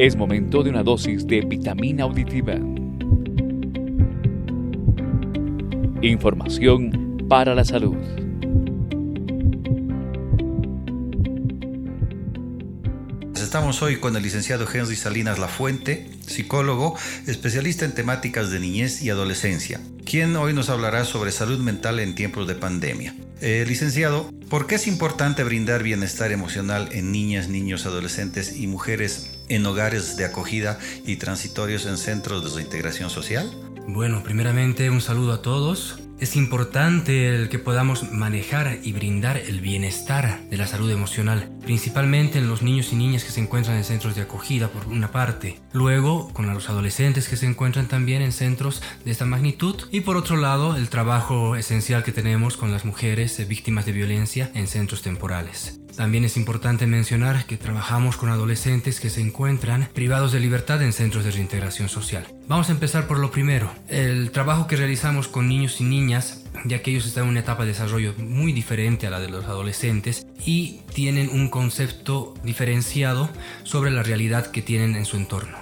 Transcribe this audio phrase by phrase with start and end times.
[0.00, 2.54] Es momento de una dosis de vitamina auditiva.
[6.00, 7.98] Información para la salud.
[13.34, 16.96] Estamos hoy con el licenciado Henry Salinas Lafuente, psicólogo,
[17.26, 22.14] especialista en temáticas de niñez y adolescencia, quien hoy nos hablará sobre salud mental en
[22.14, 23.14] tiempos de pandemia.
[23.42, 29.38] Eh, licenciado, ¿por qué es importante brindar bienestar emocional en niñas, niños, adolescentes y mujeres
[29.48, 33.50] en hogares de acogida y transitorios en centros de reintegración social?
[33.88, 35.98] Bueno, primeramente un saludo a todos.
[36.20, 42.38] Es importante el que podamos manejar y brindar el bienestar de la salud emocional, principalmente
[42.38, 45.58] en los niños y niñas que se encuentran en centros de acogida por una parte,
[45.72, 50.18] luego con los adolescentes que se encuentran también en centros de esta magnitud y por
[50.18, 55.00] otro lado el trabajo esencial que tenemos con las mujeres víctimas de violencia en centros
[55.00, 55.79] temporales.
[56.00, 60.94] También es importante mencionar que trabajamos con adolescentes que se encuentran privados de libertad en
[60.94, 62.26] centros de reintegración social.
[62.48, 66.80] Vamos a empezar por lo primero, el trabajo que realizamos con niños y niñas, ya
[66.80, 70.26] que ellos están en una etapa de desarrollo muy diferente a la de los adolescentes
[70.46, 73.28] y tienen un concepto diferenciado
[73.64, 75.58] sobre la realidad que tienen en su entorno.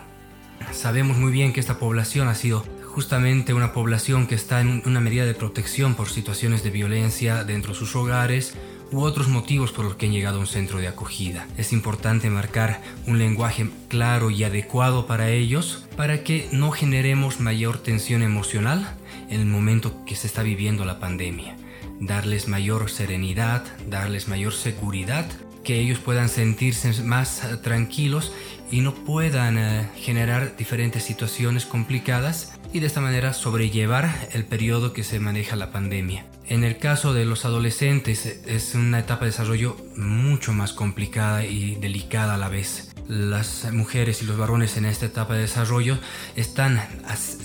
[0.71, 5.01] Sabemos muy bien que esta población ha sido justamente una población que está en una
[5.01, 8.55] medida de protección por situaciones de violencia dentro de sus hogares
[8.91, 11.47] u otros motivos por los que han llegado a un centro de acogida.
[11.57, 17.79] Es importante marcar un lenguaje claro y adecuado para ellos para que no generemos mayor
[17.79, 18.97] tensión emocional
[19.29, 21.57] en el momento que se está viviendo la pandemia.
[22.01, 25.27] Darles mayor serenidad, darles mayor seguridad,
[25.65, 28.33] que ellos puedan sentirse más tranquilos
[28.71, 34.93] y no puedan eh, generar diferentes situaciones complicadas y de esta manera sobrellevar el periodo
[34.93, 36.25] que se maneja la pandemia.
[36.49, 41.75] En el caso de los adolescentes es una etapa de desarrollo mucho más complicada y
[41.75, 42.95] delicada a la vez.
[43.07, 45.99] Las mujeres y los varones en esta etapa de desarrollo
[46.37, 46.83] están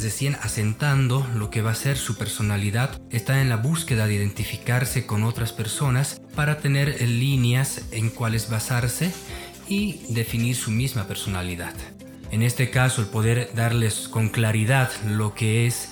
[0.02, 5.06] recién asentando lo que va a ser su personalidad, están en la búsqueda de identificarse
[5.06, 9.12] con otras personas para tener líneas en cuales basarse
[9.68, 11.74] y definir su misma personalidad.
[12.32, 15.90] En este caso, el poder darles con claridad lo que es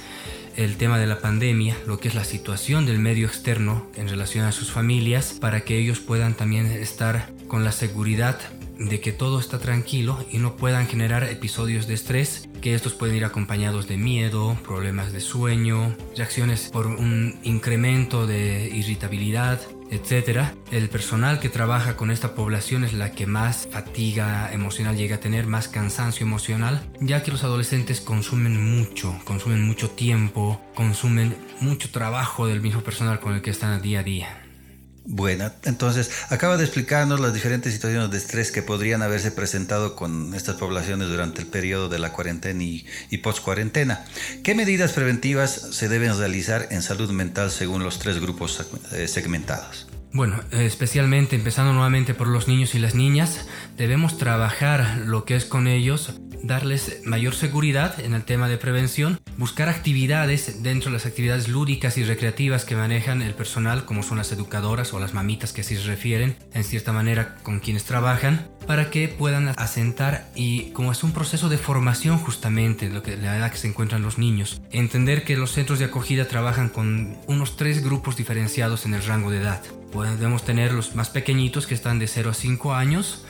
[0.56, 4.46] el tema de la pandemia, lo que es la situación del medio externo en relación
[4.46, 8.40] a sus familias, para que ellos puedan también estar con la seguridad
[8.78, 13.16] de que todo está tranquilo y no puedan generar episodios de estrés, que estos pueden
[13.16, 19.60] ir acompañados de miedo, problemas de sueño, reacciones por un incremento de irritabilidad,
[19.92, 20.56] etcétera.
[20.72, 25.20] El personal que trabaja con esta población es la que más fatiga emocional llega a
[25.20, 31.92] tener, más cansancio emocional, ya que los adolescentes consumen mucho, consumen mucho tiempo, consumen mucho
[31.92, 34.41] trabajo del mismo personal con el que están día a día.
[35.04, 40.34] Bueno, entonces acaba de explicarnos las diferentes situaciones de estrés que podrían haberse presentado con
[40.36, 44.06] estas poblaciones durante el periodo de la cuarentena y, y post-cuarentena.
[44.44, 49.88] ¿Qué medidas preventivas se deben realizar en salud mental según los tres grupos eh, segmentados?
[50.14, 53.46] Bueno, especialmente empezando nuevamente por los niños y las niñas,
[53.78, 56.14] debemos trabajar lo que es con ellos
[56.44, 61.98] darles mayor seguridad en el tema de prevención, buscar actividades dentro de las actividades lúdicas
[61.98, 65.76] y recreativas que manejan el personal, como son las educadoras o las mamitas que así
[65.76, 71.04] se refieren, en cierta manera con quienes trabajan, para que puedan asentar y como es
[71.04, 75.24] un proceso de formación justamente, lo que, la edad que se encuentran los niños, entender
[75.24, 79.42] que los centros de acogida trabajan con unos tres grupos diferenciados en el rango de
[79.42, 79.62] edad.
[79.92, 83.26] Podemos tener los más pequeñitos que están de 0 a 5 años,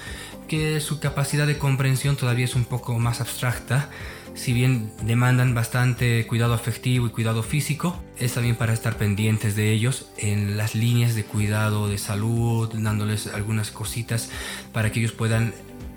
[0.52, 3.90] que su capacidad de comprensión todavía es un poco más abstracta,
[4.34, 9.72] si bien demandan bastante cuidado afectivo y cuidado físico, es también para estar pendientes de
[9.72, 14.30] ellos en las líneas de cuidado de salud, dándoles algunas cositas
[14.74, 15.54] para que ellos puedan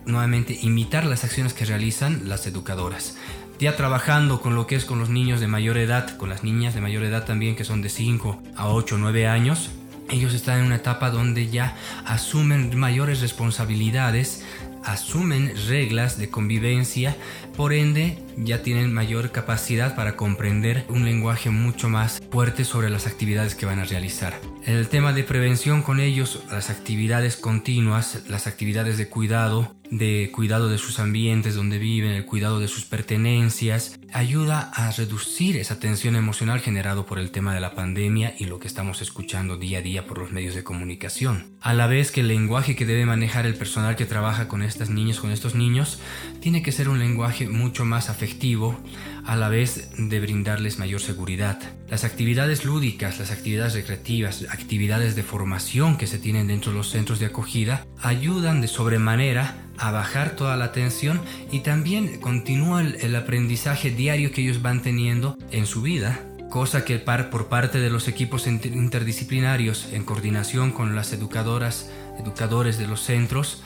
[0.06, 3.16] nuevamente imitar las acciones que realizan las educadoras.
[3.58, 6.74] Ya trabajando con lo que es con los niños de mayor edad, con las niñas
[6.74, 9.70] de mayor edad también que son de 5 a 8 o 9 años,
[10.10, 14.44] ellos están en una etapa donde ya asumen mayores responsabilidades,
[14.84, 17.16] asumen reglas de convivencia,
[17.56, 23.06] por ende ya tienen mayor capacidad para comprender un lenguaje mucho más fuerte sobre las
[23.06, 24.38] actividades que van a realizar.
[24.64, 30.68] El tema de prevención con ellos, las actividades continuas, las actividades de cuidado, de cuidado
[30.68, 36.16] de sus ambientes donde viven, el cuidado de sus pertenencias, ayuda a reducir esa tensión
[36.16, 39.82] emocional generado por el tema de la pandemia y lo que estamos escuchando día a
[39.82, 41.54] día por los medios de comunicación.
[41.60, 44.90] A la vez que el lenguaje que debe manejar el personal que trabaja con estas
[44.90, 46.00] niñas, con estos niños,
[46.40, 48.80] tiene que ser un lenguaje mucho más afectivo,
[49.24, 51.58] a la vez de brindarles mayor seguridad.
[51.88, 56.90] Las actividades lúdicas, las actividades recreativas, actividades de formación que se tienen dentro de los
[56.90, 63.16] centros de acogida ayudan de sobremanera a bajar toda la tensión y también continúa el,
[63.16, 68.06] aprendizaje diario que ellos van teniendo en su vida cosa que por parte de los
[68.06, 71.90] equipos interdisciplinarios en coordinación con las educadoras,
[72.20, 73.64] educadores de los centros,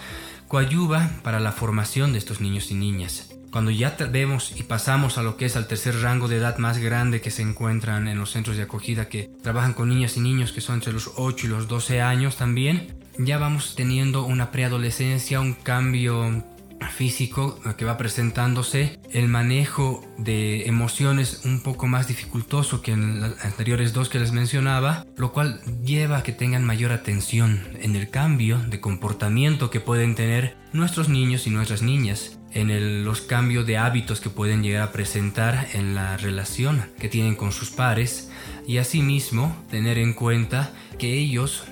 [0.48, 3.28] coayuva para la formación de estos niños y niñas.
[3.50, 6.78] Cuando ya vemos y pasamos a lo que es al tercer rango de edad más
[6.78, 10.52] grande que se encuentran en los centros de acogida que trabajan con niñas y niños
[10.52, 15.40] que son entre los 8 y los 12 años también, ya vamos teniendo una preadolescencia,
[15.40, 16.44] un cambio
[16.90, 23.44] físico que va presentándose, el manejo de emociones un poco más dificultoso que en los
[23.44, 28.10] anteriores dos que les mencionaba, lo cual lleva a que tengan mayor atención en el
[28.10, 33.76] cambio de comportamiento que pueden tener nuestros niños y nuestras niñas en los cambios de
[33.76, 38.30] hábitos que pueden llegar a presentar en la relación que tienen con sus pares
[38.66, 41.64] y asimismo tener en cuenta que ellos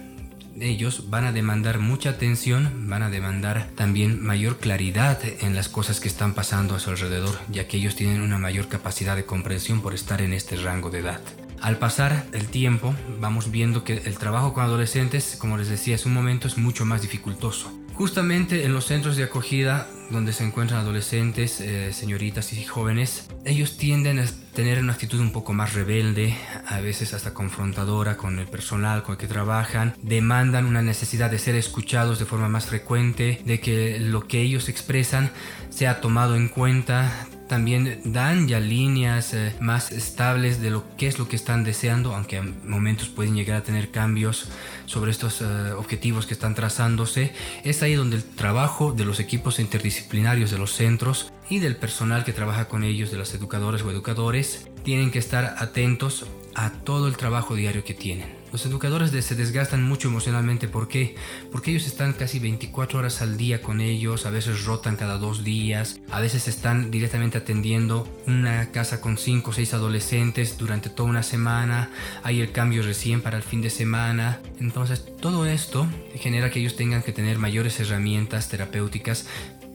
[0.60, 6.00] ellos van a demandar mucha atención, van a demandar también mayor claridad en las cosas
[6.00, 9.80] que están pasando a su alrededor, ya que ellos tienen una mayor capacidad de comprensión
[9.80, 11.20] por estar en este rango de edad.
[11.60, 16.08] Al pasar el tiempo, vamos viendo que el trabajo con adolescentes, como les decía hace
[16.08, 17.72] un momento, es mucho más dificultoso.
[17.94, 23.76] Justamente en los centros de acogida donde se encuentran adolescentes, eh, señoritas y jóvenes, ellos
[23.76, 26.36] tienden a tener una actitud un poco más rebelde,
[26.66, 31.38] a veces hasta confrontadora con el personal con el que trabajan, demandan una necesidad de
[31.38, 35.30] ser escuchados de forma más frecuente, de que lo que ellos expresan
[35.70, 41.18] sea tomado en cuenta, también dan ya líneas eh, más estables de lo que es
[41.18, 44.48] lo que están deseando, aunque en momentos pueden llegar a tener cambios
[44.86, 47.32] sobre estos eh, objetivos que están trazándose.
[47.64, 52.24] Es ahí donde el trabajo de los equipos interdisciplinarios de los centros y del personal
[52.24, 57.08] que trabaja con ellos, de los educadores o educadores, tienen que estar atentos a todo
[57.08, 58.45] el trabajo diario que tienen.
[58.56, 60.66] Los educadores se desgastan mucho emocionalmente.
[60.66, 61.14] ¿Por qué?
[61.52, 65.44] Porque ellos están casi 24 horas al día con ellos, a veces rotan cada dos
[65.44, 71.10] días, a veces están directamente atendiendo una casa con 5 o 6 adolescentes durante toda
[71.10, 71.90] una semana,
[72.22, 74.40] hay el cambio recién para el fin de semana.
[74.58, 79.26] Entonces todo esto genera que ellos tengan que tener mayores herramientas terapéuticas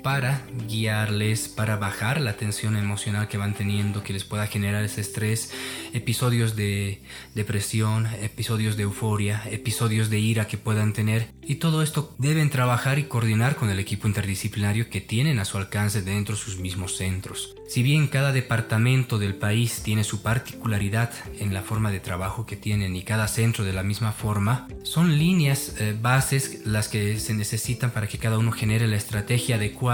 [0.01, 5.01] para guiarles, para bajar la tensión emocional que van teniendo, que les pueda generar ese
[5.01, 5.51] estrés,
[5.93, 7.01] episodios de
[7.35, 11.27] depresión, episodios de euforia, episodios de ira que puedan tener.
[11.43, 15.57] Y todo esto deben trabajar y coordinar con el equipo interdisciplinario que tienen a su
[15.57, 17.55] alcance dentro de sus mismos centros.
[17.67, 22.57] Si bien cada departamento del país tiene su particularidad en la forma de trabajo que
[22.57, 27.33] tienen y cada centro de la misma forma, son líneas eh, bases las que se
[27.33, 29.90] necesitan para que cada uno genere la estrategia adecuada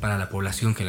[0.00, 0.86] para la población con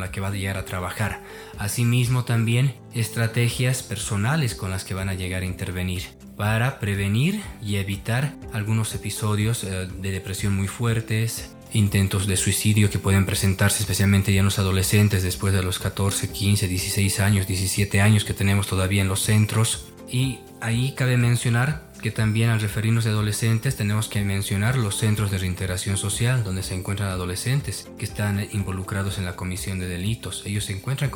[0.00, 1.22] la que va a llegar a trabajar.
[1.58, 6.02] Asimismo también estrategias personales con las que van a llegar a intervenir
[6.40, 12.98] para prevenir y evitar algunos episodios eh, de depresión muy fuertes, intentos de suicidio que
[12.98, 18.00] pueden presentarse especialmente ya en los adolescentes después de los 14, 15, 16 años, 17
[18.00, 19.84] años que tenemos todavía en los centros.
[20.10, 25.30] Y ahí cabe mencionar que también al referirnos a adolescentes tenemos que mencionar los centros
[25.30, 30.42] de reintegración social donde se encuentran adolescentes que están involucrados en la comisión de delitos.
[30.46, 31.10] Ellos se encuentran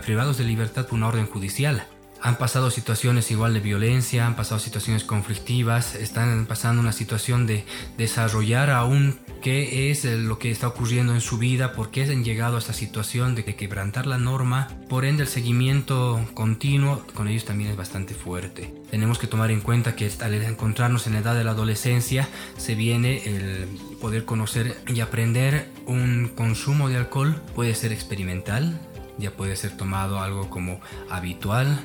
[0.00, 1.86] privados de libertad por una orden judicial
[2.22, 7.64] han pasado situaciones igual de violencia, han pasado situaciones conflictivas, están pasando una situación de
[7.96, 12.56] desarrollar aún qué es lo que está ocurriendo en su vida, por qué han llegado
[12.56, 14.68] a esta situación de quebrantar la norma.
[14.88, 18.74] Por ende, el seguimiento continuo con ellos también es bastante fuerte.
[18.90, 22.74] Tenemos que tomar en cuenta que al encontrarnos en la edad de la adolescencia, se
[22.74, 23.66] viene el
[24.00, 27.40] poder conocer y aprender un consumo de alcohol.
[27.54, 28.80] Puede ser experimental,
[29.18, 31.80] ya puede ser tomado algo como habitual,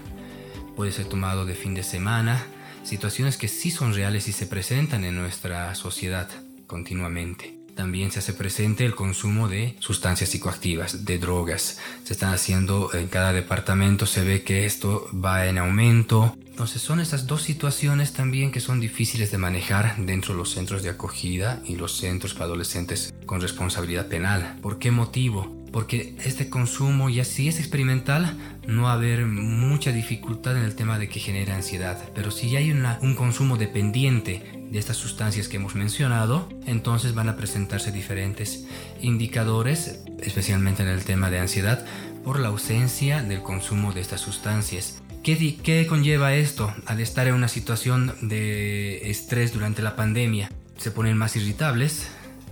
[0.75, 2.43] puede ser tomado de fin de semana,
[2.83, 6.29] situaciones que sí son reales y se presentan en nuestra sociedad
[6.67, 7.59] continuamente.
[7.75, 11.77] También se hace presente el consumo de sustancias psicoactivas, de drogas.
[12.05, 16.37] Se están haciendo en cada departamento, se ve que esto va en aumento.
[16.47, 20.83] Entonces son estas dos situaciones también que son difíciles de manejar dentro de los centros
[20.83, 24.57] de acogida y los centros para adolescentes con responsabilidad penal.
[24.61, 25.64] ¿Por qué motivo?
[25.75, 30.73] Porque este consumo ya si es experimental no va a haber mucha dificultad en el
[30.73, 34.41] tema de que genera ansiedad, pero si hay un consumo dependiente
[34.71, 38.65] de estas sustancias que hemos mencionado, entonces van a presentarse diferentes
[39.01, 41.85] indicadores, especialmente en el tema de ansiedad,
[42.23, 45.03] por la ausencia del consumo de estas sustancias.
[45.23, 50.49] ¿Qué, ¿Qué, conlleva esto al estar en una situación de estrés durante la pandemia?
[50.77, 52.07] Se ponen más irritables,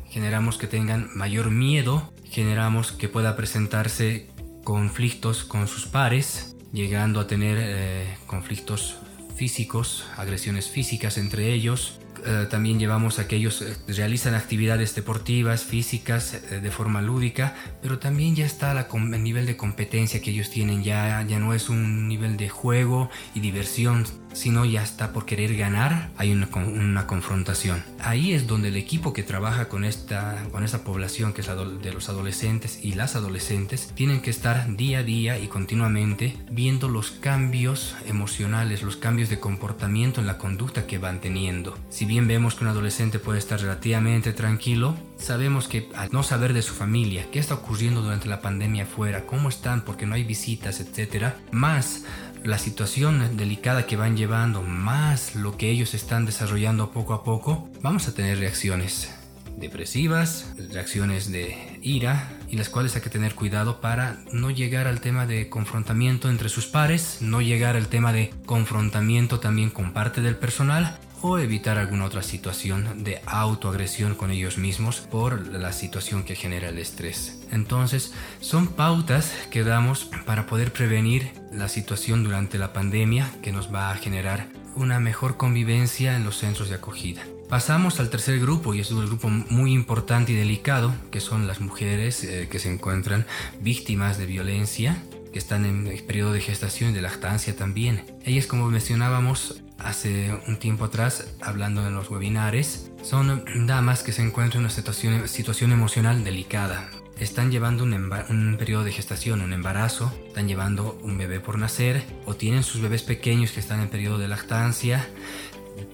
[0.09, 4.27] generamos que tengan mayor miedo generamos que pueda presentarse
[4.63, 8.95] conflictos con sus pares, llegando a tener eh, conflictos
[9.35, 15.63] físicos, agresiones físicas entre ellos, eh, también llevamos a que ellos eh, realizan actividades deportivas,
[15.63, 20.49] físicas, de forma lúdica, pero también ya está la, el nivel de competencia que ellos
[20.49, 25.25] tienen, ya, ya no es un nivel de juego y diversión, sino ya está por
[25.25, 27.83] querer ganar, hay una, confrontación.
[27.99, 31.93] Ahí es donde el equipo que trabaja con esta, con esta población, que es de
[31.93, 37.11] los adolescentes y las adolescentes, tienen que estar día a día y continuamente viendo los
[37.11, 41.77] cambios emocionales, los cambios de comportamiento en la conducta que van teniendo.
[41.89, 46.53] Si bien vemos que un adolescente puede estar relativamente tranquilo, sabemos que al no saber
[46.53, 50.23] de su familia, qué está ocurriendo durante la pandemia afuera, cómo están porque no hay
[50.23, 52.03] visitas, etc., más
[52.43, 57.69] la situación delicada que van llevando, más lo que ellos están desarrollando poco a poco,
[57.81, 59.09] vamos a tener reacciones
[59.57, 64.99] depresivas, reacciones de ira, y las cuales hay que tener cuidado para no llegar al
[64.99, 70.21] tema de confrontamiento entre sus pares, no llegar al tema de confrontamiento también con parte
[70.21, 76.23] del personal o evitar alguna otra situación de autoagresión con ellos mismos por la situación
[76.23, 77.41] que genera el estrés.
[77.49, 83.73] Entonces, son pautas que damos para poder prevenir la situación durante la pandemia que nos
[83.73, 87.23] va a generar una mejor convivencia en los centros de acogida.
[87.47, 91.61] Pasamos al tercer grupo y es un grupo muy importante y delicado, que son las
[91.61, 93.25] mujeres eh, que se encuentran
[93.61, 95.01] víctimas de violencia,
[95.31, 98.03] que están en el periodo de gestación y de lactancia también.
[98.25, 104.21] Ellas, como mencionábamos, hace un tiempo atrás, hablando en los webinares, son damas que se
[104.21, 106.89] encuentran en una situación, emocional delicada.
[107.17, 112.03] Están llevando un, un, periodo de gestación, un embarazo, están llevando un bebé por nacer
[112.25, 115.07] o tienen sus bebés pequeños que están en periodo de lactancia,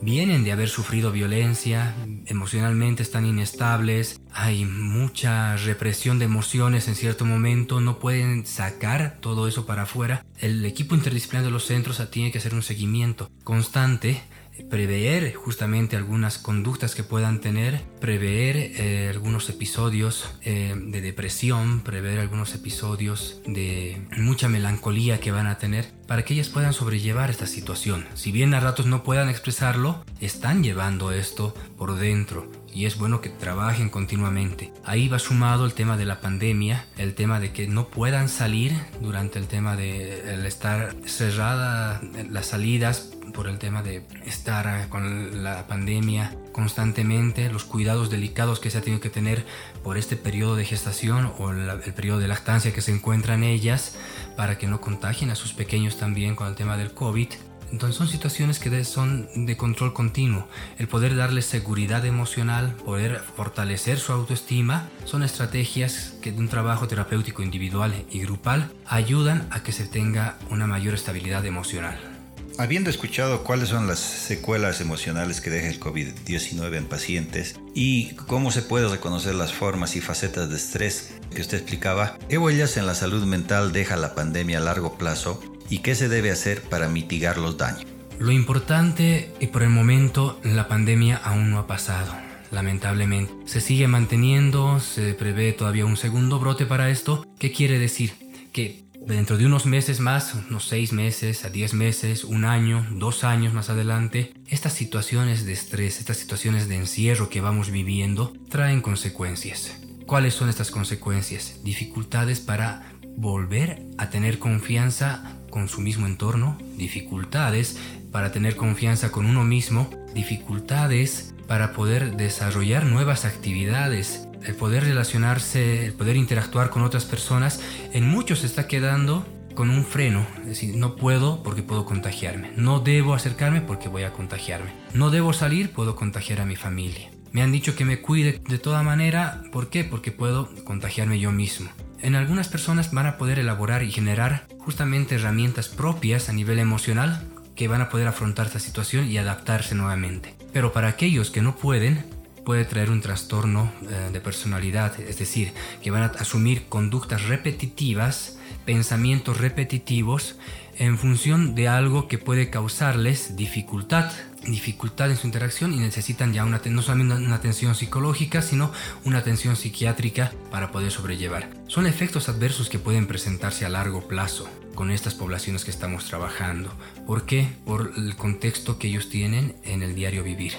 [0.01, 1.95] vienen de haber sufrido violencia,
[2.25, 9.47] emocionalmente están inestables, hay mucha represión de emociones en cierto momento, no pueden sacar todo
[9.47, 10.25] eso para afuera.
[10.39, 14.21] El equipo interdisciplinario de los centros tiene que hacer un seguimiento constante
[14.69, 22.19] prever justamente algunas conductas que puedan tener, prever eh, algunos episodios eh, de depresión, prever
[22.19, 27.45] algunos episodios de mucha melancolía que van a tener para que ellas puedan sobrellevar esta
[27.45, 28.05] situación.
[28.15, 33.21] Si bien a ratos no puedan expresarlo, están llevando esto por dentro y es bueno
[33.21, 34.71] que trabajen continuamente.
[34.83, 38.73] Ahí va sumado el tema de la pandemia, el tema de que no puedan salir
[39.01, 43.08] durante el tema de el estar cerrada las salidas
[43.39, 48.81] por el tema de estar con la pandemia constantemente, los cuidados delicados que se ha
[48.81, 49.45] tenido que tener
[49.81, 53.95] por este periodo de gestación o el periodo de lactancia que se encuentran ellas
[54.35, 57.29] para que no contagien a sus pequeños también con el tema del COVID.
[57.71, 60.45] Entonces son situaciones que son de control continuo.
[60.77, 66.89] El poder darles seguridad emocional, poder fortalecer su autoestima, son estrategias que de un trabajo
[66.89, 72.18] terapéutico individual y grupal ayudan a que se tenga una mayor estabilidad emocional.
[72.59, 78.51] Habiendo escuchado cuáles son las secuelas emocionales que deja el COVID-19 en pacientes y cómo
[78.51, 82.85] se puede reconocer las formas y facetas de estrés que usted explicaba, ¿qué huellas en
[82.85, 86.89] la salud mental deja la pandemia a largo plazo y qué se debe hacer para
[86.89, 87.85] mitigar los daños?
[88.19, 92.13] Lo importante y por el momento la pandemia aún no ha pasado
[92.51, 93.31] lamentablemente.
[93.45, 97.25] Se sigue manteniendo, se prevé todavía un segundo brote para esto.
[97.39, 98.11] ¿Qué quiere decir?
[98.51, 103.23] Que dentro de unos meses más, unos seis meses, a diez meses, un año, dos
[103.23, 108.81] años más adelante, estas situaciones de estrés, estas situaciones de encierro que vamos viviendo, traen
[108.81, 109.77] consecuencias.
[110.05, 111.59] ¿Cuáles son estas consecuencias?
[111.63, 117.77] Dificultades para volver a tener confianza con su mismo entorno, dificultades
[118.11, 125.85] para tener confianza con uno mismo, dificultades para poder desarrollar nuevas actividades, el poder relacionarse,
[125.85, 127.61] el poder interactuar con otras personas,
[127.93, 132.51] en muchos se está quedando con un freno, es decir, no puedo porque puedo contagiarme,
[132.55, 137.09] no debo acercarme porque voy a contagiarme, no debo salir, puedo contagiar a mi familia.
[137.31, 139.83] Me han dicho que me cuide de toda manera, ¿por qué?
[139.83, 141.69] Porque puedo contagiarme yo mismo.
[142.01, 147.21] En algunas personas van a poder elaborar y generar justamente herramientas propias a nivel emocional
[147.55, 150.35] que van a poder afrontar esta situación y adaptarse nuevamente.
[150.53, 152.05] Pero para aquellos que no pueden,
[152.49, 155.53] puede traer un trastorno eh, de personalidad, es decir,
[155.83, 160.35] que van a asumir conductas repetitivas, pensamientos repetitivos
[160.79, 164.11] en función de algo que puede causarles dificultad,
[164.47, 168.71] dificultad en su interacción y necesitan ya una, no solamente una atención psicológica, sino
[169.05, 171.51] una atención psiquiátrica para poder sobrellevar.
[171.67, 176.73] Son efectos adversos que pueden presentarse a largo plazo con estas poblaciones que estamos trabajando.
[177.05, 177.47] ¿Por qué?
[177.63, 180.53] Por el contexto que ellos tienen en el diario vivir.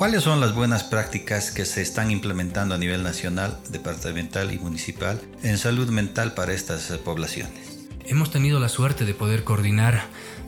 [0.00, 5.20] ¿Cuáles son las buenas prácticas que se están implementando a nivel nacional, departamental y municipal
[5.42, 7.86] en salud mental para estas eh, poblaciones?
[8.06, 10.04] Hemos tenido la suerte de poder coordinar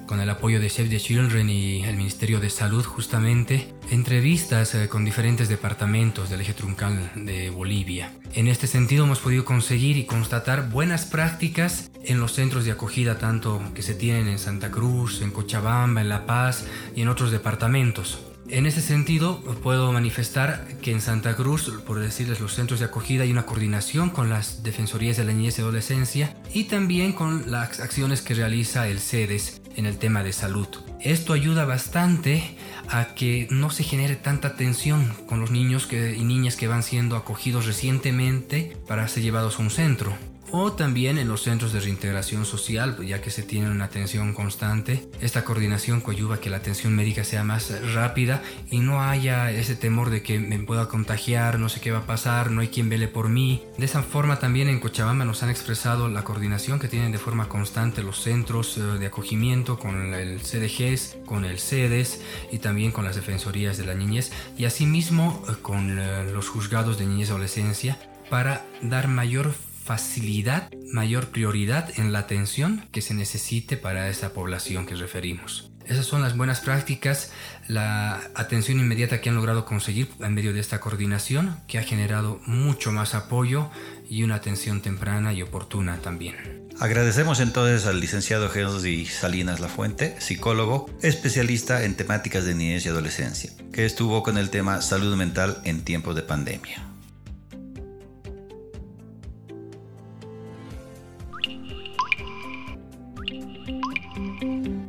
[0.07, 4.89] con el apoyo de Save the Children y el Ministerio de Salud justamente, entrevistas eh,
[4.89, 8.11] con diferentes departamentos del eje truncal de Bolivia.
[8.33, 13.19] En este sentido hemos podido conseguir y constatar buenas prácticas en los centros de acogida
[13.19, 16.65] tanto que se tienen en Santa Cruz, en Cochabamba, en La Paz
[16.97, 18.32] y en otros departamentos.
[18.53, 23.23] En ese sentido, puedo manifestar que en Santa Cruz, por decirles los centros de acogida,
[23.23, 27.81] hay una coordinación con las Defensorías de la Niñez y Adolescencia y también con las
[27.81, 30.69] acciones que realiza el CEDES en el tema de salud.
[31.01, 32.59] Esto ayuda bastante
[32.91, 37.17] a que no se genere tanta tensión con los niños y niñas que van siendo
[37.17, 40.15] acogidos recientemente para ser llevados a un centro
[40.53, 45.09] o también en los centros de reintegración social, ya que se tiene una atención constante.
[45.21, 50.11] Esta coordinación coadyuva que la atención médica sea más rápida y no haya ese temor
[50.11, 53.09] de que me pueda contagiar, no sé qué va a pasar, no hay quien vele
[53.09, 53.63] por mí.
[53.79, 57.49] De esa forma también en Cochabamba nos han expresado la coordinación que tienen de forma
[57.49, 62.21] constante los centros eh, de acogimiento con el CDGs, con el CEDES
[62.53, 66.99] y también con las defensorías de la niñez y asimismo eh, con eh, los juzgados
[66.99, 73.15] de niñez y adolescencia para dar mayor facilidad, mayor prioridad en la atención que se
[73.15, 75.71] necesite para esa población que referimos.
[75.87, 77.33] Esas son las buenas prácticas,
[77.67, 82.41] la atención inmediata que han logrado conseguir en medio de esta coordinación, que ha generado
[82.47, 83.71] mucho más apoyo
[84.09, 86.69] y una atención temprana y oportuna también.
[86.79, 93.51] Agradecemos entonces al licenciado Henry Salinas Lafuente, psicólogo, especialista en temáticas de niñez y adolescencia,
[93.73, 96.92] que estuvo con el tema salud mental en tiempos de pandemia.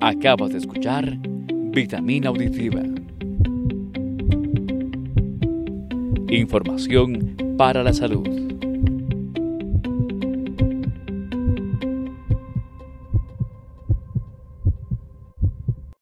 [0.05, 1.17] Acabas de escuchar
[1.71, 2.81] Vitamina Auditiva.
[6.27, 8.42] Información para la salud.